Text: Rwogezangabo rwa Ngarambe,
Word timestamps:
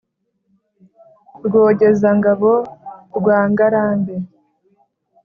Rwogezangabo 1.45 2.51
rwa 3.17 3.37
Ngarambe, 3.49 4.15